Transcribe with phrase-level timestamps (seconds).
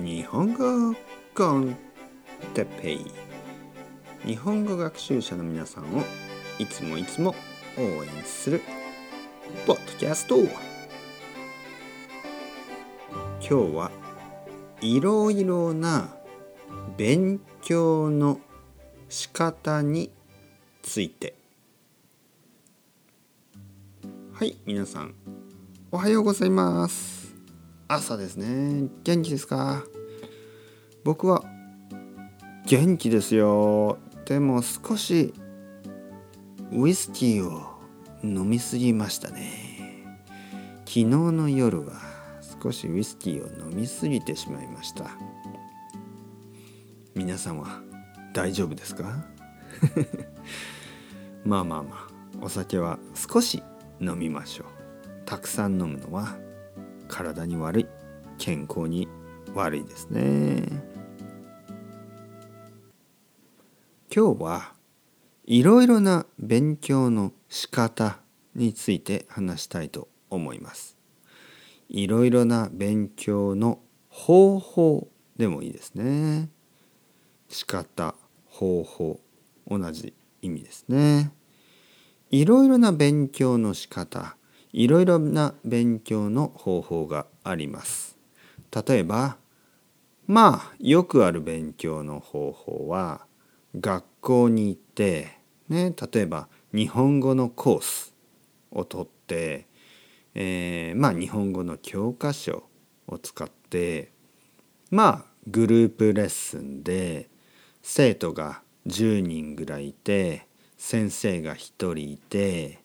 [0.00, 0.94] 日本語
[1.34, 1.76] コン
[2.54, 3.06] テペイ。
[4.24, 6.04] 日本語学習者の皆さんを
[6.58, 7.34] いつもいつも
[7.76, 8.62] 応援する
[9.66, 10.38] ポッドキャスト。
[10.38, 10.50] 今
[13.40, 13.90] 日は
[14.80, 16.16] いろいろな
[16.96, 18.40] 勉強の
[19.10, 20.10] 仕方に
[20.82, 21.34] ついて。
[24.32, 25.14] はい皆さん
[25.90, 27.19] おはようございます。
[27.92, 28.88] 朝ですね。
[29.02, 29.82] 元気ですか？
[31.02, 31.42] 僕は
[32.64, 33.98] 元気ですよ。
[34.26, 35.34] でも少し
[36.70, 37.80] ウイスキーを
[38.22, 40.06] 飲みすぎましたね。
[40.86, 41.94] 昨日の夜は
[42.62, 45.10] 少しウイスキーを飲みすぎてしまいました。
[47.16, 47.80] 皆さんは
[48.32, 49.26] 大丈夫ですか？
[51.44, 52.08] まあまあまあ
[52.40, 53.64] お酒は少し
[54.00, 54.66] 飲みましょう。
[55.26, 56.36] たくさん飲むのは
[57.10, 57.86] 体に悪い
[58.38, 59.08] 健康に
[59.52, 60.62] 悪いですね。
[64.14, 64.72] 今日は
[65.44, 68.20] いろいろな勉強の仕方
[68.54, 70.96] について話したいと思います。
[71.88, 76.48] いろいろな勉強の方法でもいいですね。
[77.48, 78.14] 仕方
[78.46, 79.20] 方法
[79.66, 81.32] 同じ意味ですね。
[82.30, 84.36] いろいろな勉強の仕方
[84.72, 88.16] いろいろな勉強の方法があります。
[88.86, 89.36] 例えば
[90.26, 93.26] まあよくある勉強の方法は
[93.78, 98.14] 学校に行って、ね、例えば日本語のコース
[98.70, 99.66] を取って、
[100.34, 102.64] えー、まあ日本語の教科書
[103.08, 104.12] を使って
[104.90, 107.28] まあグループレッスンで
[107.82, 111.56] 生徒が10人ぐらいいて先生が1
[111.92, 112.79] 人いて、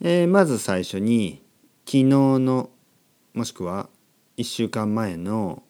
[0.00, 1.42] えー、まず最初に
[1.84, 2.70] 昨日の
[3.34, 3.88] もしくは
[4.36, 5.64] 1週間前の、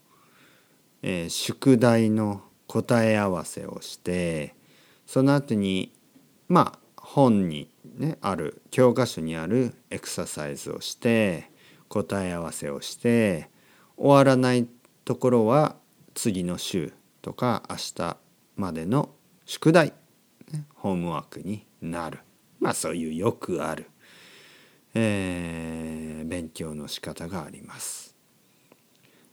[1.02, 4.54] えー、宿題の答え合わせをして
[5.06, 5.94] その後に
[6.46, 11.50] まあ本に、ね、ある教科書にあるエクササイズをして
[11.88, 13.48] 答え合わせをして
[13.96, 14.68] 終わらない
[15.06, 15.76] ところは
[16.12, 18.16] 次の週とか明日
[18.56, 19.08] までの
[19.46, 19.94] 宿題、
[20.52, 22.18] ね、ホームワークになる。
[22.60, 23.88] まあそういうよくある、
[24.94, 28.14] えー、勉強の仕方があります。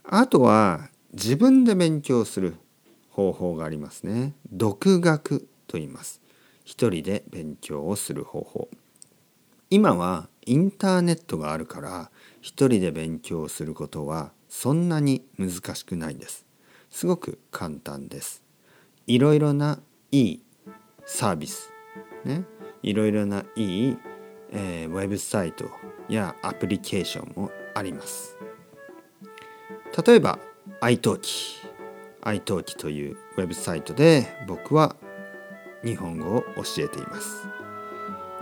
[0.03, 2.55] あとは自分で勉強する
[3.09, 4.33] 方法がありますね。
[4.51, 6.21] 独学と言います。
[6.63, 8.69] 一人で勉強をする方法。
[9.69, 12.11] 今はインターネットがあるから
[12.41, 16.45] 一人で勉強することはそんなに難しくないです。
[16.91, 18.43] すごく簡単です。
[19.07, 19.79] いろいろな
[20.11, 20.43] いい
[21.05, 21.71] サービス、
[22.23, 22.43] ね、
[22.83, 23.97] いろいろないい、
[24.51, 25.69] えー、ウェブサイト
[26.09, 28.37] やアプリケーションもあります。
[30.05, 30.39] 例えば
[30.81, 31.65] iTalki
[32.21, 34.95] iTalki というウェブサイトで僕は
[35.83, 37.47] 日本語を教えています。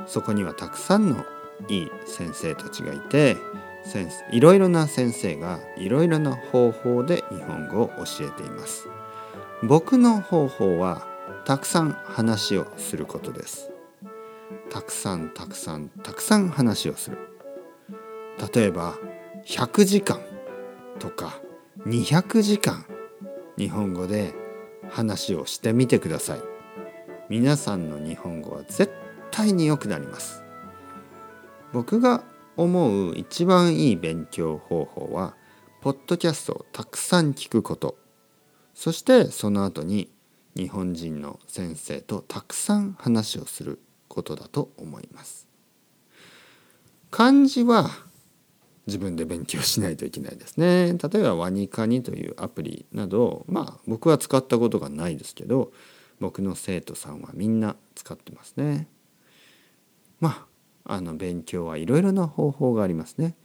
[0.08, 1.26] そこにはたくさんの
[1.68, 3.38] いい先生たちがいて
[3.86, 8.88] 先生いろいろな先生がいろいろな方法で日本語を教えています。
[9.62, 11.08] 僕の方法は
[11.46, 13.73] たくさん話をすることです。
[14.74, 17.20] たくさんたくさんたくさん話をする。
[18.54, 18.96] 例えば
[19.46, 20.20] 100時間
[20.98, 21.40] とか
[21.86, 22.84] 200時間
[23.56, 24.34] 日本語で
[24.90, 26.40] 話をしてみてください。
[27.30, 28.92] 皆さんの日本語は絶
[29.30, 30.42] 対に良くなります。
[31.72, 32.24] 僕が
[32.58, 35.36] 思う一番いい勉強方法は
[35.82, 37.96] ポッドキャストをたくさん聞くこと。
[38.74, 40.12] そしてその後に
[40.56, 43.80] 日本人の先生とたくさん話をする。
[44.14, 45.48] ことだと思います
[47.10, 47.90] 漢字は
[48.86, 50.98] 自分で勉強しないといけないですね。
[50.98, 55.72] 例えばワニカニというアプリなどまあ僕は使ったことがないですけど
[56.20, 58.88] 僕の生徒さんはみんな使ってますね。
[60.20, 60.48] ま
[60.86, 63.36] ああの勉強はいろいろな方法がありますね。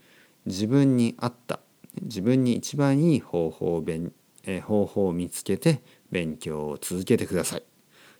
[0.46, 1.60] 自分に合った
[2.02, 4.12] 自分に一番いい方法を勉
[4.44, 7.62] え方法を見つけて勉強を続けてください。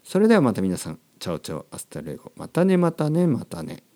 [0.05, 3.88] それではまた皆さんチャオチャオ hasta luego またねまたねまたね。